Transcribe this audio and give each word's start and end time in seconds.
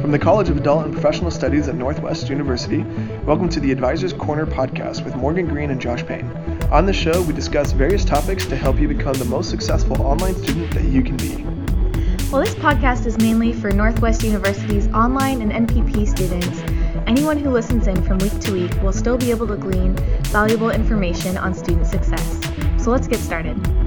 From 0.00 0.10
the 0.10 0.18
College 0.18 0.48
of 0.48 0.56
Adult 0.56 0.86
and 0.86 0.92
Professional 0.92 1.30
Studies 1.30 1.68
at 1.68 1.76
Northwest 1.76 2.28
University, 2.28 2.82
welcome 3.26 3.48
to 3.50 3.60
the 3.60 3.70
Advisors 3.70 4.12
Corner 4.12 4.44
podcast 4.44 5.04
with 5.04 5.14
Morgan 5.14 5.46
Green 5.46 5.70
and 5.70 5.80
Josh 5.80 6.04
Payne. 6.04 6.28
On 6.72 6.84
the 6.84 6.92
show, 6.92 7.22
we 7.22 7.32
discuss 7.32 7.70
various 7.70 8.04
topics 8.04 8.44
to 8.46 8.56
help 8.56 8.80
you 8.80 8.88
become 8.88 9.14
the 9.14 9.24
most 9.24 9.50
successful 9.50 10.02
online 10.02 10.34
student 10.34 10.74
that 10.74 10.84
you 10.84 11.00
can 11.00 11.16
be. 11.16 11.36
Well, 12.32 12.42
this 12.42 12.56
podcast 12.56 13.06
is 13.06 13.16
mainly 13.18 13.52
for 13.52 13.70
Northwest 13.70 14.24
University's 14.24 14.88
online 14.88 15.42
and 15.42 15.68
NPP 15.68 16.08
students. 16.08 16.60
Anyone 17.06 17.38
who 17.38 17.50
listens 17.50 17.86
in 17.86 18.02
from 18.02 18.18
week 18.18 18.36
to 18.40 18.52
week 18.52 18.82
will 18.82 18.92
still 18.92 19.16
be 19.16 19.30
able 19.30 19.46
to 19.46 19.56
glean 19.56 19.94
valuable 20.24 20.70
information 20.70 21.36
on 21.38 21.54
student 21.54 21.86
success. 21.86 22.40
So 22.82 22.90
let's 22.90 23.06
get 23.06 23.20
started. 23.20 23.79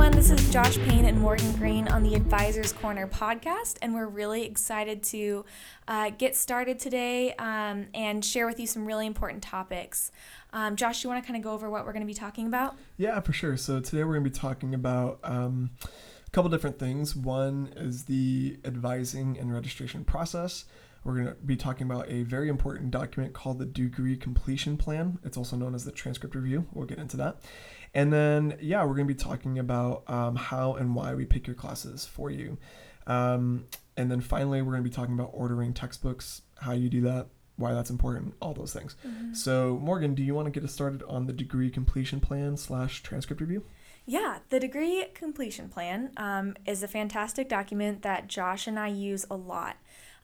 Everyone, 0.00 0.18
this 0.18 0.30
is 0.30 0.50
Josh 0.50 0.78
Payne 0.78 1.04
and 1.04 1.20
Morgan 1.20 1.52
Green 1.56 1.86
on 1.88 2.02
the 2.02 2.14
Advisors 2.14 2.72
Corner 2.72 3.06
podcast, 3.06 3.76
and 3.82 3.92
we're 3.92 4.06
really 4.06 4.46
excited 4.46 5.02
to 5.02 5.44
uh, 5.88 6.08
get 6.08 6.34
started 6.34 6.78
today 6.78 7.34
um, 7.34 7.86
and 7.92 8.24
share 8.24 8.46
with 8.46 8.58
you 8.58 8.66
some 8.66 8.86
really 8.86 9.04
important 9.04 9.42
topics. 9.42 10.10
Um, 10.54 10.74
Josh, 10.74 11.04
you 11.04 11.10
want 11.10 11.22
to 11.22 11.26
kind 11.26 11.36
of 11.36 11.42
go 11.44 11.52
over 11.52 11.68
what 11.68 11.84
we're 11.84 11.92
going 11.92 12.00
to 12.00 12.06
be 12.06 12.14
talking 12.14 12.46
about? 12.46 12.78
Yeah, 12.96 13.20
for 13.20 13.34
sure. 13.34 13.58
So 13.58 13.78
today 13.78 14.02
we're 14.02 14.14
going 14.14 14.24
to 14.24 14.30
be 14.30 14.38
talking 14.38 14.72
about 14.74 15.18
um, 15.22 15.68
a 15.84 16.30
couple 16.30 16.50
different 16.50 16.78
things. 16.78 17.14
One 17.14 17.70
is 17.76 18.04
the 18.04 18.56
advising 18.64 19.38
and 19.38 19.52
registration 19.52 20.06
process. 20.06 20.64
We're 21.04 21.14
going 21.14 21.26
to 21.26 21.34
be 21.34 21.56
talking 21.56 21.90
about 21.90 22.10
a 22.10 22.22
very 22.24 22.48
important 22.48 22.90
document 22.90 23.32
called 23.32 23.58
the 23.58 23.66
Degree 23.66 24.16
Completion 24.16 24.76
Plan. 24.76 25.18
It's 25.24 25.36
also 25.36 25.56
known 25.56 25.74
as 25.74 25.84
the 25.84 25.92
Transcript 25.92 26.34
Review. 26.34 26.66
We'll 26.72 26.86
get 26.86 26.98
into 26.98 27.16
that. 27.18 27.40
And 27.92 28.12
then, 28.12 28.56
yeah, 28.60 28.84
we're 28.84 28.94
going 28.94 29.08
to 29.08 29.14
be 29.14 29.20
talking 29.20 29.58
about 29.58 30.08
um, 30.08 30.36
how 30.36 30.74
and 30.74 30.94
why 30.94 31.14
we 31.14 31.24
pick 31.24 31.46
your 31.46 31.56
classes 31.56 32.06
for 32.06 32.30
you. 32.30 32.56
Um, 33.06 33.66
and 33.96 34.10
then 34.10 34.20
finally, 34.20 34.62
we're 34.62 34.72
going 34.72 34.84
to 34.84 34.88
be 34.88 34.94
talking 34.94 35.14
about 35.14 35.30
ordering 35.32 35.74
textbooks, 35.74 36.42
how 36.60 36.72
you 36.72 36.88
do 36.88 37.00
that, 37.02 37.26
why 37.56 37.74
that's 37.74 37.90
important, 37.90 38.34
all 38.40 38.54
those 38.54 38.72
things. 38.72 38.96
Mm-hmm. 39.06 39.34
So, 39.34 39.78
Morgan, 39.82 40.14
do 40.14 40.22
you 40.22 40.34
want 40.34 40.46
to 40.46 40.50
get 40.50 40.64
us 40.64 40.72
started 40.72 41.02
on 41.08 41.26
the 41.26 41.32
degree 41.32 41.70
completion 41.70 42.20
plan 42.20 42.56
slash 42.56 43.02
transcript 43.02 43.40
review? 43.40 43.64
Yeah, 44.06 44.38
the 44.48 44.58
degree 44.58 45.04
completion 45.14 45.68
plan 45.68 46.10
um, 46.16 46.56
is 46.66 46.82
a 46.82 46.88
fantastic 46.88 47.48
document 47.48 48.02
that 48.02 48.28
Josh 48.28 48.66
and 48.66 48.78
I 48.78 48.88
use 48.88 49.26
a 49.30 49.36
lot. 49.36 49.76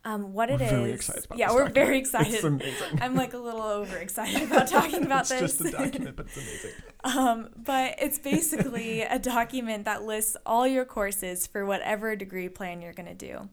Um, 0.06 0.32
what 0.32 0.50
it 0.50 0.60
we're 0.60 0.86
is, 0.86 1.10
yeah, 1.34 1.48
we're 1.50 1.64
document. 1.64 1.74
very 1.74 1.98
excited. 1.98 2.34
It's 2.34 2.44
amazing. 2.44 3.00
I'm 3.02 3.16
like 3.16 3.34
a 3.34 3.38
little 3.38 3.60
overexcited 3.60 4.44
about 4.44 4.68
talking 4.68 5.04
about 5.04 5.22
it's 5.22 5.30
this. 5.30 5.42
It's 5.42 5.58
just 5.58 5.74
a 5.74 5.76
document, 5.76 6.14
but 6.14 6.26
it's 6.26 6.36
amazing. 6.36 6.70
um, 7.02 7.48
but 7.56 7.96
it's 7.98 8.20
basically 8.20 9.02
a 9.02 9.18
document 9.18 9.84
that 9.84 10.04
lists 10.04 10.36
all 10.46 10.64
your 10.64 10.84
courses 10.84 11.48
for 11.48 11.66
whatever 11.66 12.14
degree 12.14 12.48
plan 12.48 12.80
you're 12.80 12.92
going 12.92 13.08
to 13.08 13.14
do. 13.14 13.48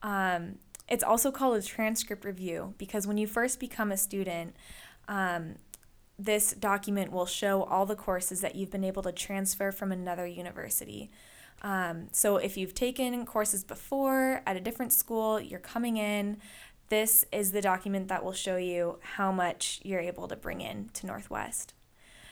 Um, 0.00 0.60
it's 0.88 1.02
also 1.02 1.32
called 1.32 1.56
a 1.56 1.62
transcript 1.62 2.24
review 2.24 2.74
because 2.78 3.08
when 3.08 3.18
you 3.18 3.26
first 3.26 3.58
become 3.58 3.90
a 3.90 3.96
student, 3.96 4.54
um, 5.08 5.56
this 6.16 6.52
document 6.52 7.10
will 7.10 7.26
show 7.26 7.64
all 7.64 7.86
the 7.86 7.96
courses 7.96 8.40
that 8.40 8.54
you've 8.54 8.70
been 8.70 8.84
able 8.84 9.02
to 9.02 9.10
transfer 9.10 9.72
from 9.72 9.90
another 9.90 10.28
university. 10.28 11.10
Um, 11.62 12.08
so 12.12 12.36
if 12.36 12.56
you've 12.56 12.74
taken 12.74 13.26
courses 13.26 13.64
before 13.64 14.42
at 14.46 14.56
a 14.56 14.60
different 14.60 14.92
school, 14.92 15.40
you're 15.40 15.58
coming 15.58 15.96
in, 15.96 16.38
this 16.88 17.24
is 17.32 17.52
the 17.52 17.60
document 17.60 18.08
that 18.08 18.24
will 18.24 18.32
show 18.32 18.56
you 18.56 18.98
how 19.02 19.32
much 19.32 19.80
you're 19.82 20.00
able 20.00 20.28
to 20.28 20.36
bring 20.36 20.60
in 20.60 20.90
to 20.94 21.06
Northwest. 21.06 21.74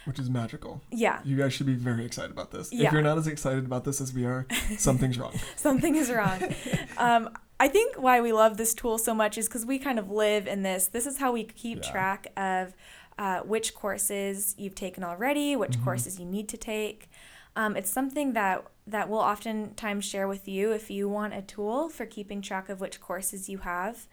Which 0.04 0.18
is 0.20 0.30
magical. 0.30 0.82
Yeah. 0.92 1.18
You 1.24 1.36
guys 1.36 1.52
should 1.52 1.66
be 1.66 1.74
very 1.74 2.04
excited 2.04 2.30
about 2.30 2.52
this. 2.52 2.72
Yeah. 2.72 2.86
If 2.86 2.92
you're 2.92 3.02
not 3.02 3.18
as 3.18 3.26
excited 3.26 3.64
about 3.66 3.84
this 3.84 4.00
as 4.00 4.14
we 4.14 4.24
are, 4.24 4.46
something's 4.78 5.18
wrong. 5.18 5.34
Something 5.56 5.96
is 5.96 6.10
wrong. 6.10 6.54
um, 6.96 7.30
I 7.58 7.68
think 7.68 7.96
why 7.96 8.20
we 8.20 8.32
love 8.32 8.56
this 8.56 8.72
tool 8.72 8.98
so 8.98 9.14
much 9.14 9.36
is 9.36 9.48
because 9.48 9.66
we 9.66 9.78
kind 9.78 9.98
of 9.98 10.10
live 10.10 10.46
in 10.46 10.62
this. 10.62 10.86
This 10.86 11.06
is 11.06 11.18
how 11.18 11.32
we 11.32 11.44
keep 11.44 11.78
yeah. 11.82 11.90
track 11.90 12.26
of 12.36 12.74
uh, 13.18 13.40
which 13.40 13.74
courses 13.74 14.54
you've 14.58 14.74
taken 14.74 15.02
already, 15.02 15.56
which 15.56 15.72
mm-hmm. 15.72 15.84
courses 15.84 16.20
you 16.20 16.26
need 16.26 16.48
to 16.50 16.56
take. 16.56 17.10
Um, 17.56 17.74
it's 17.74 17.90
something 17.90 18.34
that 18.34 18.64
that 18.86 19.08
we'll 19.08 19.18
oftentimes 19.18 20.04
share 20.04 20.28
with 20.28 20.46
you 20.46 20.70
if 20.70 20.90
you 20.90 21.08
want 21.08 21.34
a 21.34 21.42
tool 21.42 21.88
for 21.88 22.06
keeping 22.06 22.40
track 22.40 22.68
of 22.68 22.80
which 22.80 23.00
courses 23.00 23.48
you 23.48 23.58
have. 23.58 24.06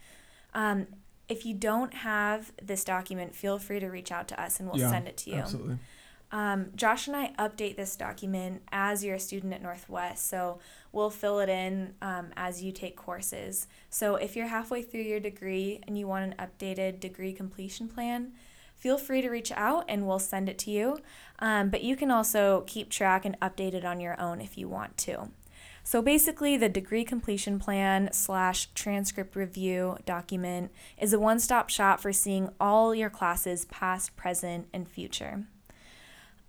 Um, 0.55 0.87
if 1.29 1.45
you 1.45 1.53
don't 1.53 1.93
have 1.93 2.51
this 2.61 2.83
document, 2.83 3.35
feel 3.35 3.59
free 3.59 3.79
to 3.79 3.87
reach 3.87 4.11
out 4.11 4.27
to 4.29 4.41
us 4.41 4.59
and 4.59 4.69
we'll 4.69 4.81
yeah, 4.81 4.89
send 4.89 5.07
it 5.07 5.17
to 5.17 5.29
you. 5.29 5.35
Absolutely. 5.37 5.77
Um, 6.31 6.71
Josh 6.75 7.05
and 7.05 7.15
I 7.15 7.31
update 7.37 7.75
this 7.75 7.95
document 7.95 8.63
as 8.71 9.03
you're 9.03 9.15
a 9.15 9.19
student 9.19 9.53
at 9.53 9.61
Northwest, 9.61 10.27
so 10.27 10.57
we'll 10.91 11.11
fill 11.11 11.39
it 11.39 11.47
in 11.47 11.93
um, 12.01 12.31
as 12.35 12.63
you 12.63 12.71
take 12.71 12.95
courses. 12.95 13.67
So 13.91 14.15
if 14.15 14.35
you're 14.35 14.47
halfway 14.47 14.81
through 14.81 15.01
your 15.01 15.19
degree 15.19 15.81
and 15.85 15.95
you 15.95 16.07
want 16.07 16.33
an 16.33 16.47
updated 16.47 16.99
degree 16.99 17.33
completion 17.33 17.87
plan, 17.87 18.31
feel 18.77 18.97
free 18.97 19.21
to 19.21 19.29
reach 19.29 19.51
out 19.51 19.85
and 19.87 20.07
we'll 20.07 20.19
send 20.19 20.49
it 20.49 20.57
to 20.59 20.71
you. 20.71 20.97
Um, 21.39 21.69
but 21.69 21.83
you 21.83 21.95
can 21.95 22.11
also 22.11 22.63
keep 22.67 22.89
track 22.89 23.25
and 23.25 23.39
update 23.39 23.73
it 23.73 23.85
on 23.85 23.99
your 23.99 24.19
own 24.19 24.41
if 24.41 24.57
you 24.57 24.67
want 24.67 24.97
to. 24.99 25.29
So 25.85 26.01
basically, 26.01 26.55
the 26.55 26.69
degree 26.69 27.03
completion 27.03 27.59
plan 27.59 28.09
slash 28.13 28.67
transcript 28.73 29.35
review 29.35 29.97
document 30.05 30.71
is 30.97 31.11
a 31.11 31.19
one 31.19 31.39
stop 31.39 31.69
shop 31.69 31.99
for 31.99 32.13
seeing 32.13 32.49
all 32.59 32.95
your 32.95 33.09
classes, 33.09 33.65
past, 33.65 34.15
present, 34.15 34.67
and 34.73 34.87
future. 34.87 35.43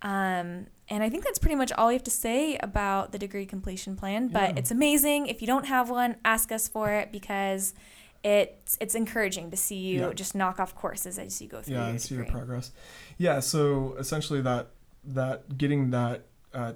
Um, 0.01 0.67
and 0.87 1.03
I 1.03 1.09
think 1.09 1.25
that's 1.25 1.39
pretty 1.39 1.55
much 1.55 1.71
all 1.73 1.87
we 1.87 1.93
have 1.93 2.03
to 2.03 2.11
say 2.11 2.57
about 2.57 3.11
the 3.11 3.17
degree 3.17 3.45
completion 3.45 3.95
plan. 3.97 4.29
But 4.29 4.51
yeah. 4.51 4.55
it's 4.57 4.71
amazing. 4.71 5.27
If 5.27 5.41
you 5.41 5.47
don't 5.47 5.65
have 5.65 5.89
one, 5.89 6.15
ask 6.23 6.51
us 6.51 6.67
for 6.67 6.91
it 6.91 7.11
because 7.11 7.73
it's 8.25 8.75
it's 8.81 8.95
encouraging 8.95 9.51
to 9.51 9.57
see 9.57 9.75
you 9.75 9.99
yeah. 9.99 10.13
just 10.13 10.33
knock 10.33 10.59
off 10.59 10.73
courses 10.73 11.19
as 11.19 11.39
you 11.39 11.47
go 11.47 11.61
through. 11.61 11.75
Yeah, 11.75 11.89
and 11.89 12.01
see 12.01 12.15
your 12.15 12.25
progress. 12.25 12.71
Yeah, 13.19 13.39
so 13.39 13.95
essentially 13.99 14.41
that 14.41 14.71
that 15.03 15.59
getting 15.59 15.91
that 15.91 16.25
uh, 16.51 16.73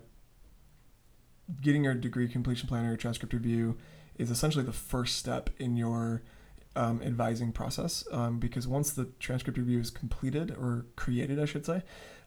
getting 1.60 1.84
your 1.84 1.96
degree 1.96 2.28
completion 2.28 2.70
plan 2.70 2.86
or 2.86 2.90
your 2.90 2.98
transcript 2.98 3.34
review 3.34 3.78
is 4.20 4.30
essentially 4.30 4.64
the 4.64 4.72
first 4.72 5.18
step 5.18 5.50
in 5.58 5.76
your 5.76 6.22
um, 6.76 7.02
advising 7.02 7.52
process 7.52 8.04
um, 8.12 8.38
because 8.38 8.68
once 8.68 8.92
the 8.92 9.06
transcript 9.20 9.58
review 9.58 9.80
is 9.80 9.90
completed 9.90 10.52
or 10.52 10.86
created, 10.96 11.40
I 11.40 11.46
should 11.46 11.66
say, 11.66 11.82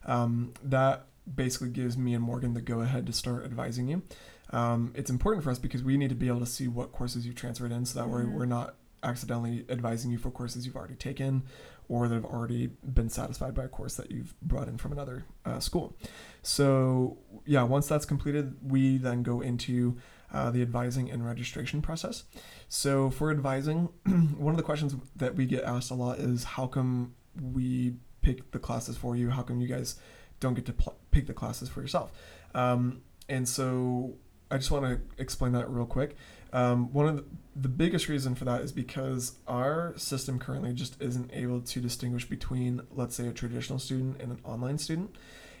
um, 0.05 0.53
that 0.61 1.05
basically 1.33 1.69
gives 1.69 1.97
me 1.97 2.13
and 2.13 2.21
Morgan 2.21 2.55
the 2.55 2.61
go 2.61 2.81
ahead 2.81 3.05
to 3.05 3.13
start 3.13 3.45
advising 3.45 3.87
you. 3.87 4.01
Um, 4.49 4.91
it's 4.95 5.09
important 5.09 5.45
for 5.45 5.51
us 5.51 5.59
because 5.59 5.81
we 5.81 5.95
need 5.95 6.09
to 6.09 6.15
be 6.15 6.27
able 6.27 6.41
to 6.41 6.45
see 6.45 6.67
what 6.67 6.91
courses 6.91 7.25
you 7.25 7.31
transferred 7.31 7.71
in 7.71 7.85
so 7.85 7.99
that 7.99 8.09
mm-hmm. 8.09 8.29
way 8.29 8.35
we're 8.37 8.45
not 8.45 8.75
accidentally 9.03 9.65
advising 9.69 10.11
you 10.11 10.17
for 10.17 10.31
courses 10.31 10.65
you've 10.65 10.75
already 10.75 10.95
taken 10.95 11.43
or 11.89 12.07
that 12.07 12.15
have 12.15 12.25
already 12.25 12.67
been 12.93 13.09
satisfied 13.09 13.53
by 13.53 13.65
a 13.65 13.67
course 13.67 13.95
that 13.95 14.09
you've 14.09 14.33
brought 14.41 14.67
in 14.67 14.77
from 14.77 14.91
another 14.91 15.25
uh, 15.45 15.59
school. 15.59 15.95
So, 16.41 17.17
yeah, 17.45 17.63
once 17.63 17.87
that's 17.87 18.05
completed, 18.05 18.55
we 18.63 18.97
then 18.97 19.23
go 19.23 19.41
into 19.41 19.97
uh, 20.33 20.49
the 20.49 20.61
advising 20.61 21.11
and 21.11 21.25
registration 21.25 21.81
process. 21.81 22.23
So, 22.69 23.09
for 23.09 23.31
advising, 23.31 23.89
one 24.37 24.53
of 24.53 24.57
the 24.57 24.63
questions 24.63 24.95
that 25.15 25.35
we 25.35 25.45
get 25.45 25.63
asked 25.63 25.91
a 25.91 25.93
lot 25.93 26.19
is 26.19 26.43
how 26.43 26.67
come 26.67 27.15
we 27.39 27.95
pick 28.21 28.51
the 28.51 28.59
classes 28.59 28.97
for 28.97 29.15
you? 29.15 29.29
How 29.29 29.43
come 29.43 29.59
you 29.59 29.67
guys 29.67 29.97
don't 30.39 30.53
get 30.53 30.65
to 30.67 30.73
pl- 30.73 30.97
pick 31.11 31.27
the 31.27 31.33
classes 31.33 31.69
for 31.69 31.81
yourself? 31.81 32.11
Um, 32.55 33.01
and 33.29 33.47
so, 33.47 34.15
I 34.49 34.57
just 34.57 34.71
want 34.71 34.85
to 34.85 35.21
explain 35.21 35.51
that 35.53 35.69
real 35.69 35.85
quick. 35.85 36.15
Um, 36.53 36.93
one 36.93 37.07
of 37.07 37.17
the, 37.17 37.25
the 37.55 37.67
biggest 37.67 38.07
reason 38.07 38.35
for 38.35 38.45
that 38.45 38.61
is 38.61 38.71
because 38.71 39.37
our 39.47 39.93
system 39.97 40.39
currently 40.39 40.71
just 40.71 41.01
isn't 41.01 41.31
able 41.33 41.61
to 41.61 41.81
distinguish 41.81 42.29
between, 42.29 42.81
let's 42.91 43.15
say, 43.15 43.27
a 43.27 43.33
traditional 43.33 43.79
student 43.79 44.21
and 44.21 44.31
an 44.31 44.39
online 44.45 44.77
student. 44.77 45.15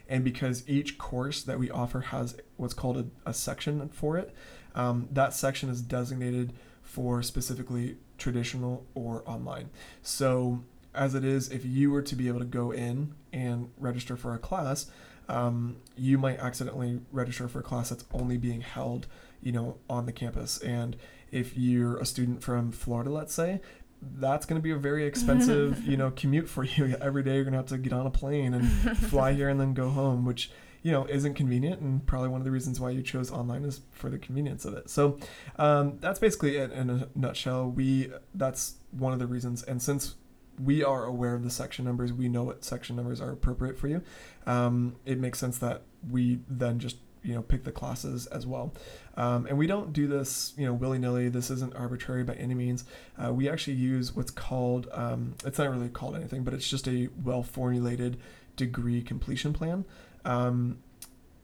And 0.07 0.23
because 0.23 0.67
each 0.69 0.97
course 0.97 1.41
that 1.43 1.57
we 1.57 1.71
offer 1.71 2.01
has 2.01 2.37
what's 2.57 2.75
called 2.75 2.97
a, 2.97 3.05
a 3.29 3.33
section 3.33 3.89
for 3.89 4.17
it, 4.17 4.33
um, 4.75 5.07
that 5.11 5.33
section 5.33 5.69
is 5.69 5.81
designated 5.81 6.53
for 6.83 7.23
specifically 7.23 7.97
traditional 8.17 8.85
or 8.93 9.23
online. 9.25 9.69
So, 10.03 10.63
as 10.93 11.15
it 11.15 11.25
is, 11.25 11.49
if 11.49 11.65
you 11.65 11.89
were 11.89 12.03
to 12.03 12.15
be 12.15 12.27
able 12.27 12.39
to 12.39 12.45
go 12.45 12.71
in 12.71 13.15
and 13.31 13.71
register 13.79 14.15
for 14.15 14.35
a 14.35 14.37
class, 14.37 14.91
um, 15.27 15.77
you 15.97 16.17
might 16.19 16.37
accidentally 16.39 17.01
register 17.11 17.47
for 17.47 17.59
a 17.59 17.63
class 17.63 17.89
that's 17.89 18.05
only 18.13 18.37
being 18.37 18.61
held 18.61 19.07
you 19.43 19.51
know, 19.51 19.77
on 19.89 20.05
the 20.05 20.11
campus. 20.11 20.57
And 20.59 20.95
if 21.31 21.57
you're 21.57 21.97
a 21.97 22.05
student 22.05 22.41
from 22.43 22.71
Florida, 22.71 23.09
let's 23.09 23.33
say, 23.33 23.61
that's 24.01 24.45
going 24.45 24.59
to 24.59 24.63
be 24.63 24.71
a 24.71 24.77
very 24.77 25.05
expensive, 25.05 25.83
you 25.87 25.97
know, 25.97 26.11
commute 26.11 26.49
for 26.49 26.63
you. 26.63 26.95
Every 27.01 27.23
day 27.23 27.35
you're 27.35 27.43
going 27.43 27.53
to 27.53 27.59
have 27.59 27.67
to 27.67 27.77
get 27.77 27.93
on 27.93 28.05
a 28.05 28.11
plane 28.11 28.53
and 28.53 28.97
fly 28.97 29.33
here 29.33 29.49
and 29.49 29.59
then 29.59 29.73
go 29.73 29.89
home, 29.89 30.25
which, 30.25 30.51
you 30.81 30.91
know, 30.91 31.05
isn't 31.07 31.35
convenient. 31.35 31.81
And 31.81 32.05
probably 32.05 32.29
one 32.29 32.41
of 32.41 32.45
the 32.45 32.51
reasons 32.51 32.79
why 32.79 32.89
you 32.89 33.01
chose 33.01 33.31
online 33.31 33.63
is 33.63 33.81
for 33.91 34.09
the 34.09 34.17
convenience 34.17 34.65
of 34.65 34.73
it. 34.73 34.89
So 34.89 35.17
um, 35.57 35.97
that's 35.99 36.19
basically 36.19 36.57
it 36.57 36.71
in 36.71 36.89
a 36.89 37.07
nutshell. 37.15 37.69
We, 37.69 38.11
that's 38.35 38.75
one 38.91 39.13
of 39.13 39.19
the 39.19 39.27
reasons. 39.27 39.63
And 39.63 39.81
since 39.81 40.15
we 40.61 40.83
are 40.83 41.05
aware 41.05 41.33
of 41.33 41.43
the 41.43 41.49
section 41.49 41.85
numbers. 41.85 42.13
We 42.13 42.27
know 42.27 42.43
what 42.43 42.63
section 42.63 42.95
numbers 42.95 43.19
are 43.21 43.31
appropriate 43.31 43.77
for 43.77 43.87
you. 43.87 44.03
Um, 44.45 44.97
it 45.05 45.19
makes 45.19 45.39
sense 45.39 45.57
that 45.59 45.81
we 46.09 46.39
then 46.47 46.79
just 46.79 46.97
you 47.23 47.33
know 47.33 47.41
pick 47.41 47.63
the 47.63 47.71
classes 47.71 48.27
as 48.27 48.45
well. 48.45 48.73
Um, 49.15 49.45
and 49.45 49.57
we 49.57 49.67
don't 49.67 49.93
do 49.93 50.07
this 50.07 50.53
you 50.57 50.65
know 50.65 50.73
willy-nilly. 50.73 51.29
This 51.29 51.49
isn't 51.49 51.75
arbitrary 51.75 52.23
by 52.23 52.33
any 52.33 52.53
means. 52.53 52.85
Uh, 53.17 53.33
we 53.33 53.49
actually 53.49 53.77
use 53.77 54.15
what's 54.15 54.31
called 54.31 54.87
um, 54.91 55.35
it's 55.45 55.57
not 55.57 55.69
really 55.71 55.89
called 55.89 56.15
anything 56.15 56.43
but 56.43 56.53
it's 56.53 56.69
just 56.69 56.87
a 56.87 57.09
well 57.23 57.43
formulated 57.43 58.17
degree 58.55 59.01
completion 59.01 59.53
plan 59.53 59.85
um, 60.25 60.77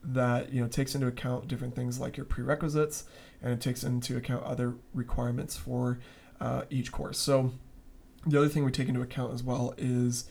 that 0.04 0.52
you 0.54 0.62
know 0.62 0.68
takes 0.68 0.96
into 0.96 1.08
account 1.08 1.48
different 1.48 1.76
things 1.76 2.00
like 2.00 2.18
your 2.18 2.26
prerequisites 2.26 3.06
and 3.42 3.54
it 3.54 3.62
takes 3.62 3.84
into 3.84 4.18
account 4.18 4.44
other 4.44 4.76
requirements 4.94 5.56
for 5.56 6.00
uh, 6.42 6.64
each 6.70 6.92
course. 6.92 7.18
So 7.18 7.52
the 8.26 8.38
other 8.38 8.50
thing 8.50 8.66
we 8.66 8.72
take 8.72 8.90
into 8.90 9.02
account 9.02 9.34
as 9.34 9.44
well 9.44 9.74
is 9.78 10.26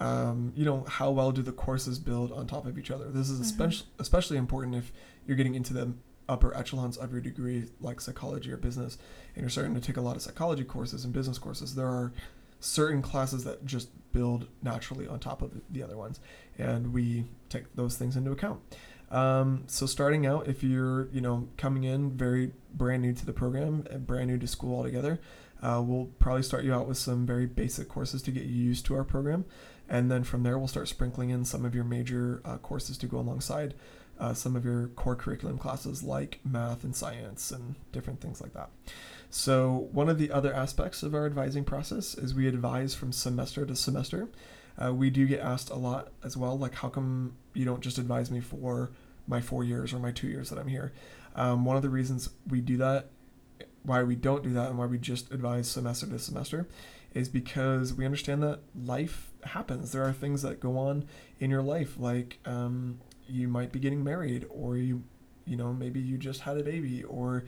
um, 0.00 0.52
you 0.56 0.64
know, 0.64 0.84
how 0.88 1.10
well 1.10 1.32
do 1.32 1.42
the 1.42 1.52
courses 1.52 1.98
build 1.98 2.32
on 2.32 2.46
top 2.46 2.66
of 2.66 2.78
each 2.78 2.90
other? 2.90 3.06
This 3.10 3.30
is 3.30 3.38
Mm-hmm. 3.38 3.42
especially 3.42 3.86
especially 3.98 4.36
important 4.36 4.74
if 4.76 4.92
you're 5.26 5.36
getting 5.36 5.54
into 5.54 5.72
the 5.72 5.92
upper 6.28 6.56
echelons 6.56 6.96
of 6.96 7.12
your 7.12 7.20
degree, 7.20 7.66
like 7.80 8.00
psychology 8.00 8.50
or 8.50 8.56
business, 8.56 8.98
and 9.34 9.42
you're 9.42 9.50
starting 9.50 9.74
to 9.74 9.80
take 9.80 9.96
a 9.96 10.00
lot 10.00 10.16
of 10.16 10.22
psychology 10.22 10.64
courses 10.64 11.04
and 11.04 11.12
business 11.12 11.38
courses. 11.38 11.74
There 11.74 11.86
are 11.86 12.12
certain 12.60 13.02
classes 13.02 13.44
that 13.44 13.64
just 13.66 13.88
build 14.12 14.48
naturally 14.62 15.06
on 15.06 15.18
top 15.20 15.42
of 15.42 15.50
the 15.70 15.82
other 15.82 15.96
ones, 15.96 16.20
and 16.58 16.92
we 16.92 17.24
take 17.48 17.74
those 17.76 17.96
things 17.96 18.16
into 18.16 18.30
account. 18.30 18.60
Um, 19.10 19.64
so 19.66 19.86
starting 19.86 20.26
out, 20.26 20.48
if 20.48 20.64
you're 20.64 21.08
you 21.12 21.20
know 21.20 21.48
coming 21.56 21.84
in 21.84 22.16
very 22.16 22.52
brand 22.72 23.02
new 23.02 23.12
to 23.12 23.26
the 23.26 23.32
program 23.34 23.86
and 23.90 24.06
brand 24.06 24.28
new 24.28 24.38
to 24.38 24.46
school 24.46 24.76
altogether, 24.76 25.20
uh, 25.62 25.82
we'll 25.84 26.06
probably 26.18 26.42
start 26.42 26.64
you 26.64 26.72
out 26.72 26.88
with 26.88 26.96
some 26.96 27.26
very 27.26 27.46
basic 27.46 27.88
courses 27.88 28.22
to 28.22 28.30
get 28.30 28.44
you 28.44 28.64
used 28.64 28.86
to 28.86 28.94
our 28.96 29.04
program, 29.04 29.44
and 29.88 30.10
then 30.10 30.24
from 30.24 30.42
there 30.42 30.58
we'll 30.58 30.68
start 30.68 30.88
sprinkling 30.88 31.30
in 31.30 31.44
some 31.44 31.64
of 31.64 31.74
your 31.74 31.84
major 31.84 32.40
uh, 32.44 32.56
courses 32.58 32.98
to 32.98 33.06
go 33.06 33.18
alongside 33.18 33.74
uh, 34.18 34.32
some 34.32 34.54
of 34.56 34.64
your 34.64 34.88
core 34.88 35.16
curriculum 35.16 35.58
classes 35.58 36.02
like 36.02 36.38
math 36.44 36.84
and 36.84 36.94
science 36.94 37.50
and 37.50 37.74
different 37.92 38.20
things 38.20 38.40
like 38.40 38.52
that. 38.52 38.70
So 39.30 39.88
one 39.92 40.08
of 40.08 40.18
the 40.18 40.30
other 40.30 40.54
aspects 40.54 41.02
of 41.02 41.14
our 41.14 41.26
advising 41.26 41.64
process 41.64 42.14
is 42.14 42.34
we 42.34 42.46
advise 42.46 42.94
from 42.94 43.10
semester 43.10 43.66
to 43.66 43.74
semester. 43.74 44.28
Uh, 44.82 44.94
we 44.94 45.10
do 45.10 45.26
get 45.26 45.40
asked 45.40 45.70
a 45.70 45.76
lot 45.76 46.12
as 46.22 46.36
well, 46.36 46.56
like 46.56 46.74
how 46.74 46.88
come 46.88 47.36
you 47.52 47.64
don't 47.64 47.80
just 47.80 47.98
advise 47.98 48.30
me 48.30 48.40
for 48.40 48.92
my 49.26 49.40
four 49.40 49.64
years 49.64 49.92
or 49.92 49.98
my 49.98 50.12
two 50.12 50.28
years 50.28 50.50
that 50.50 50.58
I'm 50.58 50.68
here? 50.68 50.92
Um, 51.34 51.64
one 51.64 51.76
of 51.76 51.82
the 51.82 51.90
reasons 51.90 52.30
we 52.48 52.60
do 52.60 52.76
that, 52.76 53.10
why 53.82 54.02
we 54.04 54.14
don't 54.14 54.44
do 54.44 54.52
that, 54.54 54.70
and 54.70 54.78
why 54.78 54.86
we 54.86 54.98
just 54.98 55.32
advise 55.32 55.68
semester 55.68 56.06
to 56.06 56.18
semester, 56.18 56.68
is 57.12 57.28
because 57.28 57.92
we 57.92 58.04
understand 58.04 58.42
that 58.42 58.60
life 58.84 59.32
happens. 59.46 59.92
There 59.92 60.04
are 60.04 60.12
things 60.12 60.42
that 60.42 60.60
go 60.60 60.78
on 60.78 61.06
in 61.40 61.50
your 61.50 61.62
life, 61.62 61.96
like 61.98 62.38
um, 62.44 63.00
you 63.26 63.48
might 63.48 63.72
be 63.72 63.78
getting 63.78 64.02
married, 64.04 64.46
or 64.50 64.76
you, 64.76 65.02
you 65.46 65.56
know, 65.56 65.72
maybe 65.72 66.00
you 66.00 66.18
just 66.18 66.40
had 66.40 66.58
a 66.58 66.62
baby, 66.62 67.04
or 67.04 67.44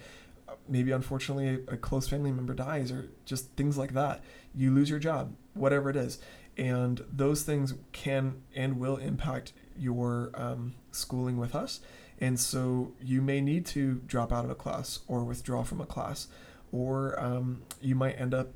uh, 0.48 0.52
maybe 0.68 0.92
unfortunately 0.92 1.64
a, 1.68 1.74
a 1.74 1.76
close 1.76 2.08
family 2.08 2.32
member 2.32 2.54
dies, 2.54 2.90
or 2.90 3.08
just 3.24 3.50
things 3.52 3.76
like 3.76 3.94
that. 3.94 4.22
You 4.54 4.70
lose 4.70 4.90
your 4.90 4.98
job, 4.98 5.34
whatever 5.54 5.90
it 5.90 5.96
is, 5.96 6.18
and 6.56 7.04
those 7.12 7.42
things 7.42 7.74
can 7.92 8.42
and 8.54 8.78
will 8.78 8.96
impact 8.96 9.52
your 9.78 10.30
um, 10.34 10.74
schooling 10.90 11.36
with 11.36 11.54
us. 11.54 11.80
And 12.18 12.40
so 12.40 12.92
you 13.02 13.20
may 13.20 13.42
need 13.42 13.66
to 13.66 14.00
drop 14.06 14.32
out 14.32 14.44
of 14.44 14.50
a 14.50 14.54
class 14.54 15.00
or 15.06 15.22
withdraw 15.22 15.62
from 15.62 15.82
a 15.82 15.86
class, 15.86 16.28
or 16.72 17.20
um, 17.20 17.62
you 17.80 17.94
might 17.94 18.18
end 18.18 18.32
up, 18.32 18.48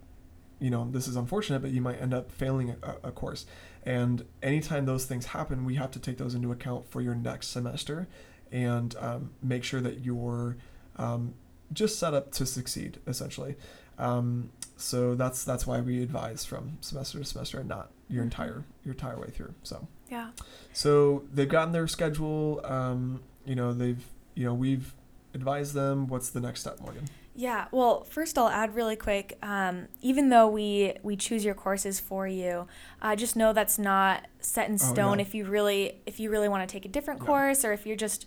you 0.60 0.70
know, 0.70 0.88
this 0.90 1.08
is 1.08 1.16
unfortunate, 1.16 1.60
but 1.62 1.70
you 1.70 1.80
might 1.80 2.00
end 2.00 2.14
up 2.14 2.30
failing 2.30 2.76
a, 2.82 3.08
a 3.08 3.10
course. 3.10 3.46
And 3.84 4.24
anytime 4.42 4.84
those 4.86 5.06
things 5.06 5.26
happen, 5.26 5.64
we 5.64 5.74
have 5.76 5.90
to 5.92 5.98
take 5.98 6.18
those 6.18 6.34
into 6.34 6.52
account 6.52 6.88
for 6.90 7.00
your 7.00 7.14
next 7.14 7.48
semester 7.48 8.06
and 8.52 8.94
um, 8.98 9.30
make 9.42 9.64
sure 9.64 9.80
that 9.80 10.04
you're 10.04 10.56
um, 10.96 11.34
just 11.72 11.98
set 11.98 12.12
up 12.14 12.30
to 12.32 12.44
succeed, 12.46 12.98
essentially. 13.06 13.56
Um, 13.98 14.50
so 14.76 15.14
that's 15.14 15.44
that's 15.44 15.66
why 15.66 15.80
we 15.80 16.02
advise 16.02 16.44
from 16.44 16.78
semester 16.80 17.18
to 17.18 17.24
semester 17.24 17.60
and 17.60 17.68
not 17.68 17.90
your 18.08 18.22
entire 18.22 18.64
your 18.84 18.94
entire 18.94 19.18
way 19.20 19.28
through. 19.28 19.54
So 19.62 19.86
Yeah. 20.10 20.30
so 20.72 21.24
they've 21.32 21.48
gotten 21.48 21.72
their 21.72 21.86
schedule. 21.86 22.60
Um, 22.64 23.22
you 23.44 23.54
know 23.54 23.72
they've 23.72 24.02
you 24.34 24.44
know 24.46 24.54
we've 24.54 24.94
advised 25.34 25.74
them. 25.74 26.06
What's 26.06 26.30
the 26.30 26.40
next 26.40 26.60
step, 26.62 26.80
Morgan? 26.80 27.04
Yeah. 27.34 27.66
Well, 27.70 28.04
first 28.04 28.36
I'll 28.36 28.48
add 28.48 28.74
really 28.74 28.96
quick. 28.96 29.38
Um, 29.42 29.88
even 30.02 30.28
though 30.30 30.48
we 30.48 30.94
we 31.02 31.16
choose 31.16 31.44
your 31.44 31.54
courses 31.54 32.00
for 32.00 32.26
you, 32.26 32.66
uh, 33.00 33.16
just 33.16 33.36
know 33.36 33.52
that's 33.52 33.78
not 33.78 34.26
set 34.40 34.68
in 34.68 34.74
Oh, 34.74 34.78
stone. 34.92 35.20
If 35.20 35.34
you 35.34 35.44
really 35.44 36.00
if 36.06 36.18
you 36.20 36.30
really 36.30 36.48
want 36.48 36.68
to 36.68 36.72
take 36.72 36.84
a 36.84 36.88
different 36.88 37.20
Yeah. 37.20 37.26
course, 37.26 37.64
or 37.64 37.72
if 37.72 37.86
you're 37.86 37.96
just 37.96 38.26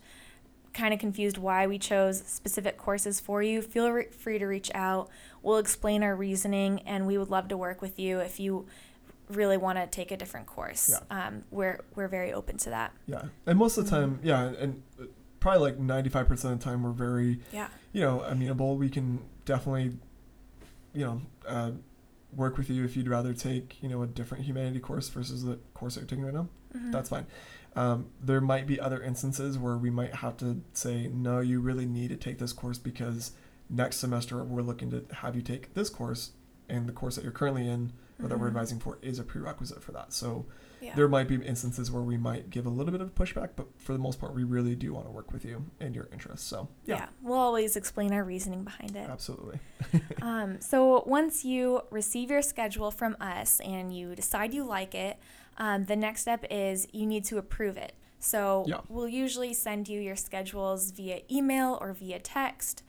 kind 0.74 0.94
of 0.94 1.00
confused 1.00 1.38
why 1.38 1.68
we 1.68 1.78
chose 1.78 2.24
specific 2.26 2.78
courses 2.78 3.20
for 3.20 3.44
you, 3.44 3.62
feel 3.62 3.92
re- 3.92 4.08
free 4.10 4.40
to 4.40 4.46
reach 4.48 4.72
out. 4.74 5.08
We'll 5.44 5.58
explain 5.60 6.02
our 6.02 6.16
reasoning, 6.16 6.80
and 6.88 7.06
we 7.06 7.18
would 7.18 7.30
love 7.30 7.48
to 7.50 7.58
work 7.58 7.82
with 7.82 8.00
you 8.00 8.20
if 8.20 8.40
you 8.40 8.66
really 9.30 9.58
want 9.58 9.78
to 9.78 9.86
take 9.88 10.12
a 10.12 10.18
different 10.18 10.48
course. 10.48 10.90
Yeah. 10.90 11.28
Um, 11.28 11.44
we're 11.52 11.82
we're 11.96 12.08
very 12.08 12.34
open 12.34 12.58
to 12.60 12.70
that. 12.72 12.94
Yeah, 13.06 13.26
and 13.46 13.60
most 13.60 13.78
of 13.78 13.86
the 13.86 13.92
Mhm. 13.96 14.00
time, 14.00 14.20
yeah, 14.24 14.44
and 14.60 14.82
uh, 15.00 15.04
probably 15.44 15.62
like 15.62 15.78
ninety 15.80 16.10
five 16.10 16.28
percent 16.28 16.54
of 16.54 16.60
the 16.60 16.66
time, 16.66 16.82
we're 16.84 16.92
very 16.92 17.40
Yeah. 17.52 17.68
you 17.92 18.02
know 18.02 18.22
amenable. 18.22 18.78
We 18.78 18.90
can 18.90 19.20
definitely 19.46 19.98
you 20.94 21.06
know 21.06 21.22
uh, 21.48 21.72
work 22.36 22.58
with 22.58 22.70
you 22.70 22.84
if 22.86 22.96
you'd 22.98 23.08
rather 23.08 23.34
take 23.34 23.82
you 23.84 23.90
know 23.90 24.02
a 24.02 24.08
different 24.08 24.46
humanity 24.46 24.80
course 24.80 25.10
versus 25.10 25.44
the 25.44 25.60
course 25.74 25.96
that 25.96 26.02
you're 26.02 26.08
taking 26.08 26.24
right 26.26 26.34
now. 26.34 26.48
Mhm. 26.76 26.92
That's 26.92 27.10
fine. 27.10 27.28
Um, 27.76 28.08
there 28.22 28.40
might 28.42 28.68
be 28.68 28.80
other 28.80 29.02
instances 29.02 29.58
where 29.58 29.78
we 29.78 29.90
might 29.90 30.16
have 30.18 30.38
to 30.38 30.62
say, 30.74 31.08
no, 31.08 31.40
you 31.40 31.60
really 31.60 31.86
need 31.88 32.10
to 32.10 32.16
take 32.16 32.38
this 32.38 32.54
course 32.54 32.78
because 32.78 33.32
next 33.70 33.98
semester 33.98 34.44
we're 34.44 34.62
looking 34.62 34.92
to 34.92 35.06
have 35.12 35.36
you 35.36 35.42
take 35.42 35.74
this 35.74 35.90
course, 35.90 36.32
and 36.70 36.88
the 36.88 36.94
course 36.94 37.16
that 37.16 37.24
you're 37.24 37.34
currently 37.34 37.68
in 37.68 37.92
or 38.22 38.28
that 38.30 38.40
we're 38.40 38.48
advising 38.48 38.80
for 38.80 39.00
is 39.02 39.18
a 39.20 39.24
prerequisite 39.24 39.82
for 39.84 39.92
that. 39.92 40.14
So 40.14 40.46
yeah. 40.84 40.94
there 40.96 41.08
might 41.08 41.28
be 41.28 41.36
instances 41.36 41.90
where 41.92 42.04
we 42.04 42.18
might 42.18 42.50
give 42.50 42.66
a 42.66 42.70
little 42.70 42.92
bit 42.92 43.02
of 43.02 43.16
pushback, 43.16 43.50
but 43.56 43.68
for 43.78 43.94
the 43.94 44.00
most 44.00 44.20
part, 44.20 44.34
we 44.36 44.44
really 44.44 44.76
do 44.76 44.94
want 44.94 45.06
to 45.06 45.12
work 45.12 45.32
with 45.32 45.46
you 45.46 45.66
and 45.80 45.96
your 45.96 46.10
interests. 46.12 46.46
So 46.48 46.68
yeah. 46.86 46.96
yeah, 46.98 47.06
We'll 47.22 47.38
always 47.40 47.76
explain 47.76 48.12
our 48.14 48.24
reasoning 48.24 48.64
behind 48.64 48.96
it. 48.96 49.10
absolutely. 49.10 49.60
Um, 50.22 50.62
so 50.62 51.04
once 51.06 51.44
you 51.46 51.82
receive 51.92 52.32
your 52.32 52.42
schedule 52.42 52.90
from 52.92 53.16
us 53.20 53.60
and 53.60 53.96
you 53.96 54.16
decide 54.16 54.54
you 54.54 54.64
like 54.64 54.96
it, 54.96 55.18
um, 55.58 55.86
the 55.86 55.96
next 55.96 56.22
step 56.22 56.46
is 56.50 56.88
you 56.94 57.06
need 57.06 57.26
to 57.26 57.38
approve 57.38 57.78
it. 57.78 57.94
So 58.20 58.64
Yeah. 58.68 58.80
we'll 58.88 59.10
usually 59.10 59.54
send 59.54 59.88
you 59.90 60.00
your 60.00 60.16
schedules 60.16 60.92
via 60.92 61.22
email 61.30 61.78
or 61.82 61.92
via 61.94 62.20
text, 62.20 62.82